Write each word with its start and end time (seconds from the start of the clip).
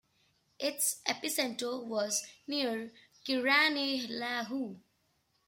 Its 0.57 0.99
epicenter 1.05 1.83
was 1.85 2.25
near 2.47 2.91
Curanilahue. 3.23 4.79